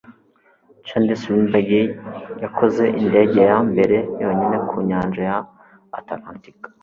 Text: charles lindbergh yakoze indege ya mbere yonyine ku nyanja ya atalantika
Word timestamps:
charles 0.85 1.21
lindbergh 1.31 1.73
yakoze 2.43 2.83
indege 3.01 3.39
ya 3.49 3.57
mbere 3.69 3.97
yonyine 4.21 4.57
ku 4.69 4.75
nyanja 4.89 5.21
ya 5.29 5.37
atalantika 5.97 6.67